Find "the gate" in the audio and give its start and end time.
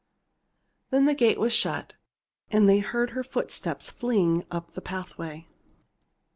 1.05-1.39